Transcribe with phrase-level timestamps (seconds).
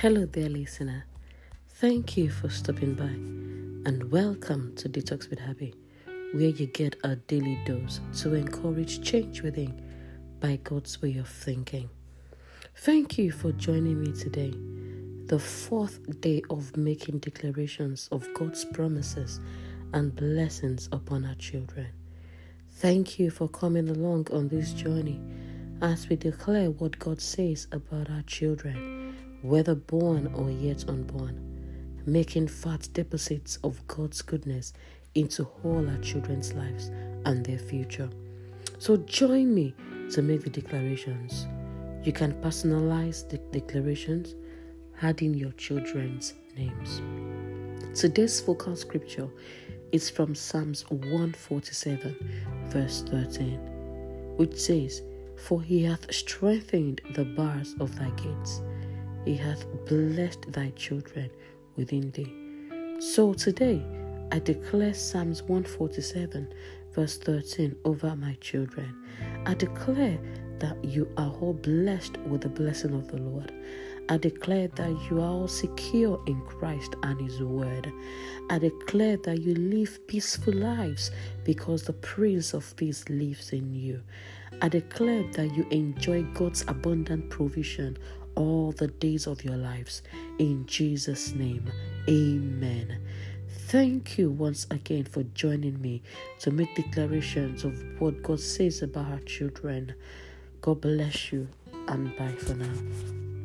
[0.00, 1.06] Hello there, listener.
[1.70, 3.16] Thank you for stopping by
[3.90, 5.74] and welcome to Detox with Happy,
[6.34, 9.82] where you get a daily dose to encourage change within
[10.38, 11.90] by God's way of thinking.
[12.76, 14.54] Thank you for joining me today,
[15.26, 19.40] the fourth day of making declarations of God's promises
[19.94, 21.88] and blessings upon our children.
[22.74, 25.20] Thank you for coming along on this journey
[25.82, 32.48] as we declare what God says about our children, whether born or yet unborn, making
[32.48, 34.72] fat deposits of God's goodness
[35.14, 36.90] into all our children's lives
[37.24, 38.10] and their future.
[38.78, 39.74] So join me
[40.12, 41.46] to make the declarations.
[42.04, 44.34] You can personalize the declarations,
[45.02, 47.02] adding your children's names.
[47.98, 49.28] Today's focal scripture
[49.92, 52.16] is from Psalms 147,
[52.66, 53.58] verse 13,
[54.36, 55.02] which says,
[55.36, 58.60] For he hath strengthened the bars of thy gates,
[59.28, 61.30] he hath blessed thy children
[61.76, 62.32] within thee.
[62.98, 63.84] So today,
[64.32, 66.50] I declare Psalms 147,
[66.92, 68.96] verse 13 over my children.
[69.44, 70.18] I declare
[70.60, 73.52] that you are all blessed with the blessing of the Lord.
[74.08, 77.92] I declare that you are all secure in Christ and His Word.
[78.48, 81.10] I declare that you live peaceful lives
[81.44, 84.00] because the Prince of Peace lives in you.
[84.62, 87.98] I declare that you enjoy God's abundant provision
[88.38, 90.02] all the days of your lives.
[90.38, 91.70] In Jesus' name,
[92.08, 93.00] Amen.
[93.48, 96.02] Thank you once again for joining me
[96.38, 99.92] to make declarations of what God says about our children.
[100.62, 101.48] God bless you
[101.88, 103.37] and bye for now.